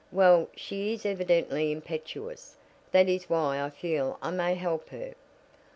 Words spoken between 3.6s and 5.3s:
I feel I may help her.